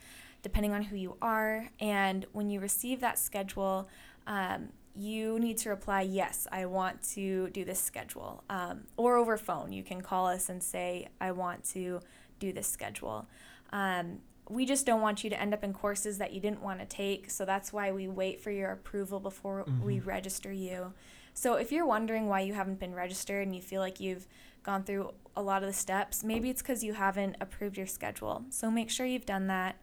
depending 0.42 0.72
on 0.72 0.82
who 0.82 0.96
you 0.96 1.16
are. 1.20 1.68
And 1.80 2.24
when 2.32 2.48
you 2.50 2.60
receive 2.60 3.00
that 3.00 3.18
schedule, 3.18 3.88
um, 4.26 4.68
you 4.96 5.38
need 5.38 5.58
to 5.58 5.70
reply, 5.70 6.02
yes, 6.02 6.46
I 6.52 6.66
want 6.66 7.02
to 7.14 7.48
do 7.50 7.64
this 7.64 7.80
schedule. 7.80 8.44
Um, 8.48 8.84
or 8.96 9.16
over 9.16 9.36
phone, 9.36 9.72
you 9.72 9.82
can 9.82 10.00
call 10.00 10.26
us 10.26 10.48
and 10.48 10.62
say, 10.62 11.08
I 11.20 11.32
want 11.32 11.64
to 11.70 12.00
do 12.38 12.52
this 12.52 12.66
schedule. 12.68 13.26
Um, 13.72 14.18
we 14.48 14.66
just 14.66 14.84
don't 14.86 15.00
want 15.00 15.24
you 15.24 15.30
to 15.30 15.40
end 15.40 15.54
up 15.54 15.64
in 15.64 15.72
courses 15.72 16.18
that 16.18 16.32
you 16.32 16.40
didn't 16.40 16.62
want 16.62 16.78
to 16.80 16.86
take. 16.86 17.30
So 17.30 17.44
that's 17.44 17.72
why 17.72 17.90
we 17.92 18.06
wait 18.08 18.40
for 18.40 18.50
your 18.50 18.70
approval 18.72 19.18
before 19.18 19.64
we 19.82 19.98
Mhm. 20.00 20.06
register 20.06 20.52
you. 20.52 20.92
So 21.32 21.54
if 21.54 21.72
you're 21.72 21.86
wondering 21.86 22.28
why 22.28 22.40
you 22.40 22.54
haven't 22.54 22.78
been 22.78 22.94
registered 22.94 23.44
and 23.46 23.56
you 23.56 23.62
feel 23.62 23.80
like 23.80 23.98
you've 24.00 24.28
gone 24.62 24.84
through 24.84 25.12
a 25.34 25.42
lot 25.42 25.62
of 25.62 25.66
the 25.66 25.72
steps, 25.72 26.22
maybe 26.22 26.50
it's 26.50 26.62
because 26.62 26.84
you 26.84 26.92
haven't 26.92 27.36
approved 27.40 27.76
your 27.76 27.86
schedule. 27.88 28.44
So 28.50 28.70
make 28.70 28.90
sure 28.90 29.06
you've 29.06 29.26
done 29.26 29.48
that. 29.48 29.76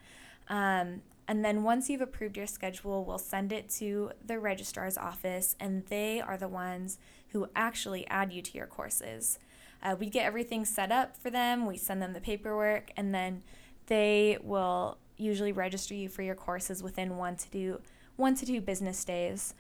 Um, 0.47 1.01
and 1.31 1.45
then 1.45 1.63
once 1.63 1.89
you've 1.89 2.01
approved 2.01 2.35
your 2.35 2.45
schedule, 2.45 3.05
we'll 3.05 3.17
send 3.17 3.53
it 3.53 3.69
to 3.69 4.11
the 4.21 4.37
registrar's 4.37 4.97
office, 4.97 5.55
and 5.61 5.85
they 5.85 6.19
are 6.19 6.35
the 6.35 6.49
ones 6.49 6.97
who 7.29 7.47
actually 7.55 8.05
add 8.07 8.33
you 8.33 8.41
to 8.41 8.57
your 8.57 8.67
courses. 8.67 9.39
Uh, 9.81 9.95
we 9.97 10.09
get 10.09 10.25
everything 10.25 10.65
set 10.65 10.91
up 10.91 11.15
for 11.15 11.29
them, 11.29 11.65
we 11.65 11.77
send 11.77 12.01
them 12.01 12.11
the 12.11 12.19
paperwork, 12.19 12.91
and 12.97 13.15
then 13.15 13.43
they 13.85 14.39
will 14.43 14.97
usually 15.15 15.53
register 15.53 15.93
you 15.93 16.09
for 16.09 16.21
your 16.21 16.35
courses 16.35 16.83
within 16.83 17.15
one 17.15 17.37
to 17.37 17.49
two, 17.49 17.79
one 18.17 18.35
to 18.35 18.45
two 18.45 18.59
business 18.59 19.05
days, 19.05 19.53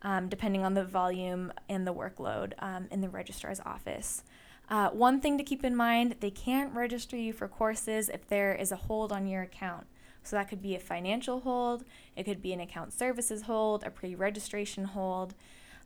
um, 0.00 0.30
depending 0.30 0.64
on 0.64 0.72
the 0.72 0.82
volume 0.82 1.52
and 1.68 1.86
the 1.86 1.92
workload 1.92 2.54
um, 2.60 2.86
in 2.90 3.02
the 3.02 3.08
registrar's 3.10 3.60
office. 3.66 4.24
Uh, 4.70 4.88
one 4.88 5.20
thing 5.20 5.36
to 5.36 5.44
keep 5.44 5.62
in 5.62 5.76
mind 5.76 6.14
they 6.20 6.30
can't 6.30 6.74
register 6.74 7.18
you 7.18 7.34
for 7.34 7.48
courses 7.48 8.08
if 8.08 8.26
there 8.28 8.54
is 8.54 8.72
a 8.72 8.76
hold 8.76 9.12
on 9.12 9.26
your 9.26 9.42
account. 9.42 9.86
So 10.28 10.36
that 10.36 10.48
could 10.48 10.62
be 10.62 10.74
a 10.74 10.80
financial 10.80 11.40
hold, 11.40 11.84
it 12.16 12.24
could 12.24 12.42
be 12.42 12.52
an 12.52 12.60
account 12.60 12.92
services 12.92 13.42
hold, 13.42 13.84
a 13.84 13.90
pre 13.90 14.14
registration 14.14 14.84
hold. 14.84 15.34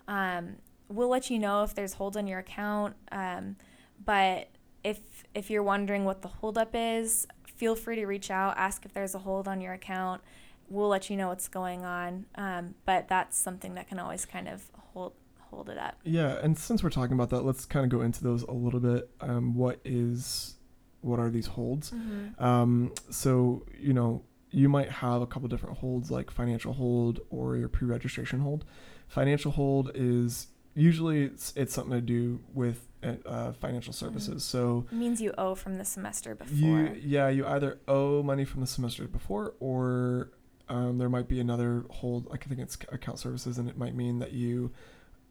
Um, 0.09 0.57
we'll 0.89 1.09
let 1.09 1.31
you 1.31 1.39
know 1.39 1.63
if 1.63 1.75
there's 1.75 1.95
holds 1.95 2.17
on 2.17 2.27
your 2.27 2.39
account. 2.39 2.97
Um, 3.11 3.57
but 4.05 4.49
if 4.85 4.99
if 5.35 5.51
you're 5.51 5.63
wondering 5.63 6.05
what 6.05 6.23
the 6.23 6.29
holdup 6.29 6.71
is, 6.75 7.27
feel 7.47 7.75
free 7.77 7.97
to 7.97 8.07
reach 8.07 8.31
out, 8.31 8.57
ask 8.57 8.85
if 8.85 8.93
there's 8.93 9.15
a 9.15 9.21
hold 9.21 9.49
on 9.49 9.61
your 9.61 9.73
account. 9.73 10.21
We'll 10.69 10.89
let 10.89 11.11
you 11.11 11.17
know 11.17 11.29
what's 11.29 11.49
going 11.49 11.85
on. 11.85 12.27
Um, 12.35 12.75
but 12.85 13.09
that's 13.09 13.39
something 13.39 13.75
that 13.75 13.89
can 13.89 13.99
always 13.99 14.25
kind 14.25 14.49
of 14.49 14.65
hold 14.93 15.13
hold 15.39 15.69
it 15.69 15.79
up. 15.79 15.97
Yeah, 16.03 16.39
and 16.43 16.59
since 16.59 16.83
we're 16.83 16.91
talking 16.91 17.15
about 17.15 17.31
that, 17.31 17.43
let's 17.43 17.65
kind 17.65 17.85
of 17.85 17.91
go 17.91 18.01
into 18.01 18.25
those 18.25 18.43
a 18.43 18.53
little 18.53 18.81
bit. 18.81 19.09
Um, 19.21 19.55
what 19.55 19.81
is, 19.85 20.57
what 21.03 21.19
are 21.19 21.31
these 21.31 21.47
holds? 21.47 21.91
Mm-hmm. 21.91 22.43
Um, 22.43 22.93
so 23.11 23.65
you 23.79 23.93
know, 23.93 24.25
you 24.53 24.69
might 24.69 24.91
have 24.91 25.23
a 25.23 25.27
couple 25.27 25.49
different 25.49 25.79
holds, 25.79 26.11
like 26.11 26.31
financial 26.31 26.75
hold 26.75 27.21
or 27.31 27.57
your 27.57 27.69
pre-registration 27.69 28.41
hold. 28.41 28.65
Financial 29.09 29.51
hold 29.51 29.91
is 29.95 30.49
usually 30.75 31.25
it's, 31.25 31.53
it's 31.57 31.75
something 31.75 31.93
to 31.93 32.01
do 32.01 32.41
with 32.55 32.87
uh, 33.03 33.53
financial 33.53 33.93
services. 33.93 34.45
So 34.45 34.87
It 34.93 34.95
means 34.95 35.21
you 35.21 35.33
owe 35.37 35.55
from 35.55 35.79
the 35.79 35.85
semester 35.85 36.35
before. 36.35 36.55
you, 36.57 37.01
yeah, 37.03 37.29
you 37.29 37.47
either 37.47 37.79
owe 37.89 38.23
money 38.23 38.45
from 38.45 38.61
the 38.61 38.67
semester 38.67 39.09
before, 39.09 39.55
or 39.59 40.31
um, 40.69 40.99
there 40.99 41.09
might 41.09 41.29
be 41.29 41.41
another 41.41 41.85
hold. 41.91 42.27
Like 42.31 42.45
I 42.47 42.49
think 42.49 42.61
it's 42.61 42.77
account 42.91 43.19
services, 43.19 43.59
and 43.59 43.69
it 43.69 43.77
might 43.77 43.95
mean 43.95 44.19
that 44.21 44.33
you 44.33 44.71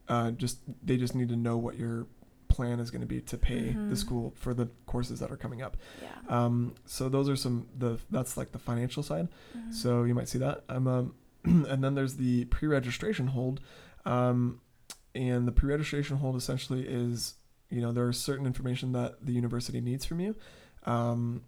uh, 0.09 0.31
just 0.31 0.59
they 0.83 0.97
just 0.97 1.15
need 1.15 1.29
to 1.29 1.35
know 1.35 1.57
what 1.57 1.77
your 1.77 2.07
plan 2.55 2.79
is 2.79 2.91
going 2.91 3.01
to 3.01 3.07
be 3.07 3.21
to 3.21 3.37
pay 3.37 3.69
the 3.91 3.95
Mhm. 3.95 3.97
school 3.97 4.33
for 4.35 4.53
the 4.53 4.67
courses 4.85 5.19
that 5.21 5.31
are 5.31 5.37
coming 5.37 5.61
up. 5.61 5.77
yeah. 6.01 6.09
Um, 6.45 6.75
so 6.85 7.09
those 7.09 7.27
are 7.29 7.35
some 7.35 7.67
the 7.77 7.99
that's 8.09 8.35
like 8.37 8.51
the 8.51 8.59
financial 8.59 9.03
side. 9.03 9.27
Mhm. 9.57 9.73
So 9.73 10.03
you 10.03 10.13
might 10.13 10.27
see 10.29 10.39
that. 10.39 10.63
Um, 10.69 10.87
um, 10.87 11.15
and 11.71 11.83
then 11.83 11.95
there's 11.95 12.15
the 12.17 12.45
pre-registration 12.45 13.27
hold, 13.27 13.61
um, 14.05 14.59
and 15.15 15.47
the 15.47 15.51
pre-registration 15.51 16.17
hold 16.17 16.35
essentially 16.35 16.83
is 16.87 17.35
you 17.69 17.81
know 17.81 17.91
there 17.93 18.05
are 18.07 18.13
certain 18.13 18.45
information 18.45 18.91
that 18.91 19.25
the 19.25 19.31
university 19.33 19.79
needs 19.81 20.05
from 20.05 20.19
you. 20.19 20.35
Um, 20.85 21.43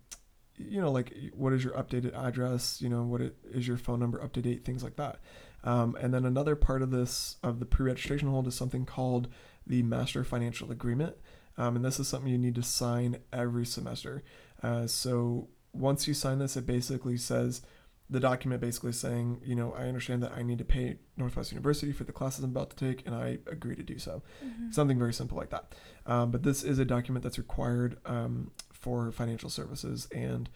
you 0.57 0.79
know, 0.81 0.91
like 0.91 1.13
what 1.35 1.51
is 1.53 1.63
your 1.63 1.73
updated 1.73 2.13
address? 2.15 2.81
You 2.81 2.89
know, 2.89 3.03
what 3.03 3.21
it, 3.21 3.35
is 3.51 3.67
your 3.67 3.77
phone 3.77 3.99
number 3.99 4.21
up 4.21 4.31
to 4.33 4.41
date? 4.41 4.63
Things 4.63 4.83
like 4.83 4.95
that. 4.97 5.19
Um, 5.63 5.95
and 5.99 6.13
then 6.13 6.25
another 6.25 6.55
part 6.55 6.81
of 6.81 6.91
this 6.91 7.37
of 7.41 7.59
the 7.59 7.65
pre-registration 7.65 8.27
hold 8.27 8.47
is 8.47 8.55
something 8.55 8.85
called 8.85 9.27
the 9.65 9.81
master 9.83 10.23
financial 10.23 10.71
agreement, 10.71 11.15
um, 11.57 11.75
and 11.75 11.85
this 11.85 11.99
is 11.99 12.07
something 12.07 12.31
you 12.31 12.37
need 12.37 12.55
to 12.55 12.63
sign 12.63 13.17
every 13.31 13.65
semester. 13.65 14.23
Uh, 14.61 14.87
so 14.87 15.47
once 15.71 16.07
you 16.07 16.13
sign 16.13 16.39
this, 16.39 16.57
it 16.57 16.65
basically 16.65 17.17
says 17.17 17.61
the 18.09 18.19
document 18.19 18.61
basically 18.61 18.91
saying, 18.91 19.39
you 19.43 19.55
know, 19.55 19.73
I 19.73 19.87
understand 19.87 20.21
that 20.23 20.33
I 20.33 20.43
need 20.43 20.57
to 20.57 20.65
pay 20.65 20.97
Northwest 21.15 21.51
University 21.51 21.93
for 21.93 22.03
the 22.03 22.11
classes 22.11 22.43
I'm 22.43 22.51
about 22.51 22.69
to 22.71 22.75
take, 22.75 23.05
and 23.07 23.15
I 23.15 23.39
agree 23.47 23.75
to 23.75 23.83
do 23.83 23.97
so. 23.97 24.21
Mhm. 24.45 24.73
Something 24.73 24.99
very 24.99 25.13
simple 25.13 25.37
like 25.37 25.49
that. 25.49 25.73
Um, 26.05 26.29
but 26.29 26.43
this 26.43 26.63
is 26.63 26.77
a 26.79 26.85
document 26.85 27.23
that's 27.23 27.37
required 27.37 27.97
um, 28.05 28.51
for 28.71 29.11
financial 29.11 29.49
services, 29.49 30.07
and 30.13 30.49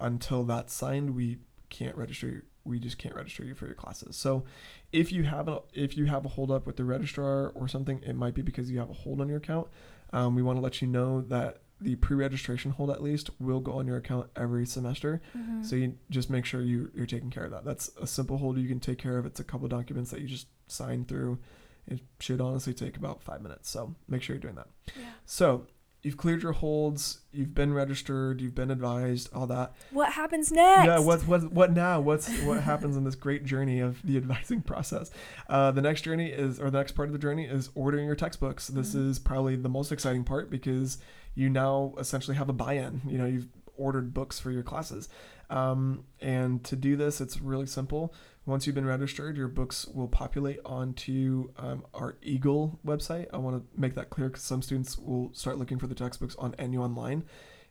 until 0.00 0.42
that's 0.44 0.74
signed, 0.74 1.14
we 1.14 1.38
can't 1.70 1.96
register. 1.96 2.44
We 2.68 2.78
just 2.78 2.98
can't 2.98 3.14
register 3.14 3.44
you 3.44 3.54
for 3.54 3.66
your 3.66 3.74
classes. 3.74 4.16
So, 4.16 4.44
if 4.92 5.10
you 5.12 5.22
have 5.24 5.48
a 5.48 5.62
if 5.72 5.96
you 5.96 6.04
have 6.06 6.24
a 6.24 6.28
hold 6.28 6.50
up 6.50 6.66
with 6.66 6.76
the 6.76 6.84
registrar 6.84 7.48
or 7.54 7.66
something, 7.68 8.00
it 8.06 8.14
might 8.14 8.34
be 8.34 8.42
because 8.42 8.70
you 8.70 8.78
have 8.78 8.90
a 8.90 8.94
hold 8.94 9.20
on 9.20 9.28
your 9.28 9.38
account. 9.38 9.68
Um, 10.12 10.34
we 10.34 10.42
want 10.42 10.56
to 10.58 10.60
let 10.62 10.80
you 10.80 10.88
know 10.88 11.22
that 11.22 11.58
the 11.80 11.94
pre-registration 11.96 12.72
hold 12.72 12.90
at 12.90 13.00
least 13.02 13.30
will 13.38 13.60
go 13.60 13.72
on 13.74 13.86
your 13.86 13.96
account 13.98 14.28
every 14.34 14.66
semester. 14.66 15.20
Mhm. 15.36 15.64
So 15.64 15.76
you 15.76 15.96
just 16.10 16.28
make 16.28 16.44
sure 16.44 16.60
you 16.60 16.90
you're 16.94 17.06
taking 17.06 17.30
care 17.30 17.44
of 17.44 17.50
that. 17.52 17.64
That's 17.64 17.90
a 18.00 18.06
simple 18.06 18.38
hold 18.38 18.58
you 18.58 18.68
can 18.68 18.80
take 18.80 18.98
care 18.98 19.16
of. 19.18 19.26
It's 19.26 19.38
a 19.40 19.44
couple 19.44 19.68
documents 19.68 20.10
that 20.10 20.20
you 20.20 20.26
just 20.26 20.48
sign 20.66 21.04
through. 21.04 21.38
It 21.86 22.00
should 22.20 22.40
honestly 22.40 22.74
take 22.74 22.96
about 22.96 23.22
five 23.22 23.40
minutes. 23.42 23.70
So 23.70 23.94
make 24.08 24.22
sure 24.22 24.34
you're 24.34 24.40
doing 24.40 24.56
that. 24.56 24.68
yeah. 24.98 25.10
So 25.24 25.66
you've 26.02 26.16
cleared 26.16 26.42
your 26.42 26.52
holds, 26.52 27.20
you've 27.32 27.54
been 27.54 27.72
registered, 27.74 28.40
you've 28.40 28.54
been 28.54 28.70
advised, 28.70 29.28
all 29.34 29.46
that. 29.48 29.72
What 29.90 30.12
happens 30.12 30.52
next? 30.52 30.86
Yeah, 30.86 30.98
what 31.00 31.26
what 31.26 31.52
what 31.52 31.72
now? 31.72 32.00
What's 32.00 32.28
what 32.42 32.62
happens 32.62 32.96
in 32.96 33.04
this 33.04 33.14
great 33.16 33.44
journey 33.44 33.80
of 33.80 34.00
the 34.04 34.16
advising 34.16 34.62
process? 34.62 35.10
Uh, 35.48 35.70
the 35.72 35.82
next 35.82 36.02
journey 36.02 36.28
is, 36.30 36.60
or 36.60 36.70
the 36.70 36.78
next 36.78 36.92
part 36.92 37.08
of 37.08 37.12
the 37.12 37.18
journey 37.18 37.44
is 37.46 37.70
ordering 37.74 38.06
your 38.06 38.14
textbooks. 38.16 38.68
This 38.68 38.94
Mhm. 38.94 39.08
is 39.10 39.18
probably 39.18 39.56
the 39.56 39.68
most 39.68 39.90
exciting 39.92 40.24
part 40.24 40.50
because 40.50 40.98
you 41.34 41.48
now 41.50 41.94
essentially 41.98 42.36
have 42.36 42.48
a 42.48 42.52
buy-in. 42.52 43.02
You 43.06 43.18
know, 43.18 43.26
you've 43.26 43.48
ordered 43.76 44.12
books 44.14 44.38
for 44.40 44.50
your 44.50 44.62
classes, 44.64 45.08
um, 45.50 46.04
and 46.20 46.64
to 46.64 46.74
do 46.76 46.96
this, 46.96 47.20
it's 47.20 47.40
really 47.40 47.66
simple. 47.66 48.12
Once 48.48 48.66
you've 48.66 48.74
been 48.74 48.86
registered, 48.86 49.36
your 49.36 49.46
books 49.46 49.86
will 49.88 50.08
populate 50.08 50.58
onto 50.64 51.50
um, 51.58 51.84
our 51.92 52.16
Eagle 52.22 52.80
website. 52.82 53.26
I 53.30 53.36
want 53.36 53.56
to 53.58 53.78
make 53.78 53.94
that 53.96 54.08
clear 54.08 54.28
because 54.28 54.42
some 54.42 54.62
students 54.62 54.96
will 54.96 55.28
start 55.34 55.58
looking 55.58 55.78
for 55.78 55.86
the 55.86 55.94
textbooks 55.94 56.34
on 56.36 56.54
NU 56.58 56.80
Online, 56.80 57.24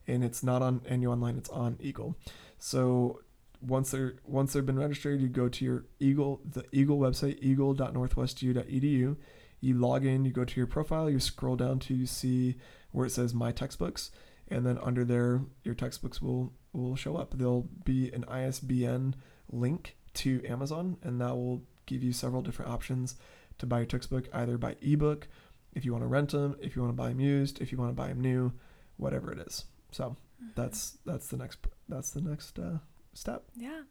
and 0.05 0.23
it's 0.23 0.43
not 0.43 0.61
on 0.61 0.81
NU 0.87 1.09
Online; 1.09 1.35
it's 1.35 1.49
on 1.49 1.77
Eagle. 1.79 2.15
So 2.59 3.21
once 3.59 3.89
they're 3.89 4.17
once 4.23 4.53
they've 4.53 4.67
been 4.67 4.77
registered, 4.77 5.19
you 5.19 5.29
go 5.29 5.49
to 5.49 5.65
your 5.65 5.85
Eagle 5.99 6.41
the 6.45 6.63
Eagle 6.71 6.99
website 6.99 7.39
eagle.northwestu.edu. 7.41 9.17
You 9.59 9.73
log 9.73 10.05
in, 10.05 10.25
you 10.25 10.31
go 10.31 10.45
to 10.45 10.59
your 10.59 10.67
profile, 10.67 11.09
you 11.09 11.19
scroll 11.19 11.55
down 11.55 11.79
to 11.79 11.95
you 11.95 12.05
see 12.05 12.57
where 12.91 13.07
it 13.07 13.11
says 13.11 13.33
My 13.33 13.51
Textbooks, 13.51 14.11
and 14.47 14.63
then 14.63 14.77
under 14.77 15.03
there 15.03 15.41
your 15.63 15.73
textbooks 15.73 16.21
will 16.21 16.53
will 16.71 16.95
show 16.95 17.17
up. 17.17 17.35
There'll 17.35 17.67
be 17.83 18.11
an 18.11 18.25
ISBN 18.25 19.15
link 19.49 19.96
to 20.17 20.43
Amazon, 20.45 20.97
and 21.03 21.19
that 21.21 21.35
will 21.35 21.61
give 21.85 22.03
you 22.03 22.11
several 22.11 22.41
different 22.41 22.71
options 22.71 23.15
to 23.59 23.65
buy 23.65 23.79
your 23.79 23.85
textbook, 23.85 24.27
either 24.33 24.57
by 24.57 24.75
ebook, 24.81 25.27
if 25.73 25.85
you 25.85 25.91
want 25.91 26.03
to 26.03 26.07
rent 26.07 26.31
them, 26.31 26.55
if 26.61 26.75
you 26.75 26.81
want 26.81 26.91
to 26.93 26.97
buy 26.97 27.09
them 27.09 27.19
used, 27.19 27.61
if 27.61 27.71
you 27.71 27.77
want 27.77 27.89
to 27.89 27.93
buy 27.95 28.07
them 28.09 28.21
new, 28.21 28.51
whatever 28.97 29.31
it 29.31 29.39
is. 29.39 29.65
So 29.91 30.15
Mhm. 30.43 30.55
that's 30.55 30.97
that's 31.05 31.27
the 31.27 31.37
next 31.37 31.59
that's 31.89 32.11
the 32.11 32.21
next 32.21 32.59
uh, 32.59 32.79
step. 33.13 33.45
Yeah. 33.55 33.83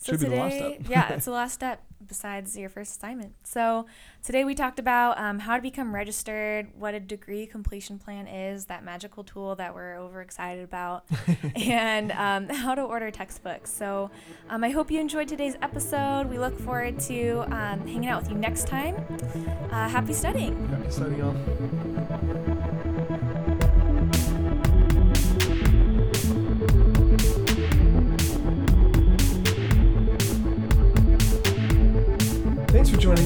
So 0.00 0.12
Should 0.12 0.20
be 0.20 0.26
the 0.26 0.30
today, 0.30 0.40
last 0.40 0.56
step. 0.76 0.88
yeah, 0.90 1.08
it's 1.14 1.24
the 1.24 1.30
last 1.32 1.54
step 1.54 1.82
besides 2.06 2.56
your 2.56 2.70
first 2.70 2.96
assignment. 2.98 3.34
So 3.42 3.86
today 4.22 4.44
we 4.44 4.54
talked 4.54 4.78
about 4.78 5.18
um, 5.18 5.40
how 5.40 5.56
to 5.56 5.62
become 5.62 5.92
registered, 5.92 6.68
what 6.78 6.94
a 6.94 7.00
degree 7.00 7.46
completion 7.46 7.98
plan 7.98 8.28
is, 8.28 8.66
that 8.66 8.84
magical 8.84 9.24
tool 9.24 9.56
that 9.56 9.74
we're 9.74 9.96
overexcited 9.96 10.62
about, 10.62 11.04
and 11.56 12.12
um, 12.12 12.48
how 12.48 12.76
to 12.76 12.82
order 12.82 13.10
textbooks. 13.10 13.70
So 13.72 14.10
um, 14.48 14.62
I 14.62 14.70
hope 14.70 14.90
you 14.92 15.00
enjoyed 15.00 15.26
today's 15.26 15.56
episode. 15.60 16.26
We 16.30 16.38
look 16.38 16.56
forward 16.60 17.00
to 17.00 17.40
um, 17.52 17.80
hanging 17.86 18.06
out 18.06 18.22
with 18.22 18.30
you 18.30 18.38
next 18.38 18.68
time. 18.68 18.94
Uh, 19.72 19.88
happy 19.88 20.12
studying. 20.12 20.68
Happy 20.68 20.90
studying 20.92 21.22
off. 21.22 22.57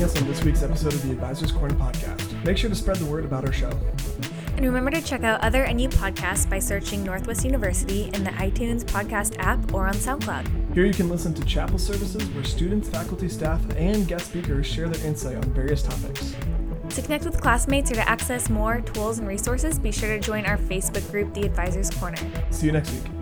Joining 0.03 0.17
us 0.17 0.23
on 0.23 0.29
this 0.29 0.45
week's 0.45 0.63
episode 0.65 0.93
of 0.95 1.03
the 1.03 1.13
Advisors 1.13 1.53
Corner 1.53 1.75
podcast. 1.77 2.45
Make 2.45 2.59
sure 2.59 2.69
to 2.69 2.75
spread 2.75 2.97
the 2.97 3.05
word 3.05 3.25
about 3.25 3.45
our 3.45 3.53
show. 3.53 3.71
And 4.57 4.67
remember 4.67 4.91
to 4.91 5.01
check 5.01 5.23
out 5.23 5.41
other 5.43 5.65
NU 5.73 5.89
podcasts 5.89 6.49
by 6.49 6.59
searching 6.59 7.05
Northwest 7.05 7.45
University 7.45 8.11
in 8.13 8.25
the 8.25 8.31
iTunes 8.33 8.85
podcast 8.85 9.37
app 9.39 9.73
or 9.73 9.87
on 9.87 9.95
SoundCloud. 9.95 10.75
Here 10.75 10.87
you 10.87 10.93
can 10.93 11.09
listen 11.09 11.33
to 11.35 11.45
chapel 11.45 11.79
services 11.79 12.29
where 12.31 12.43
students, 12.43 12.89
faculty, 12.89 13.29
staff, 13.29 13.61
and 13.77 14.09
guest 14.09 14.27
speakers 14.27 14.67
share 14.67 14.89
their 14.89 15.07
insight 15.07 15.37
on 15.37 15.45
various 15.53 15.83
topics. 15.83 16.35
To 16.91 17.03
connect 17.03 17.25
with 17.25 17.41
classmates 17.41 17.93
or 17.93 17.95
to 17.95 18.09
access 18.09 18.51
more 18.51 18.81
tools 18.81 19.21
and 19.21 19.29
resources, 19.29 19.79
be 19.79 19.93
sure 19.93 20.09
to 20.09 20.19
join 20.19 20.47
our 20.47 20.59
Facebook 20.59 21.09
group, 21.13 21.33
The 21.33 21.43
Advisors 21.43 21.91
Corner. 21.91 22.19
See 22.51 22.67
you 22.67 22.73
next 22.73 22.93
week. 22.93 23.22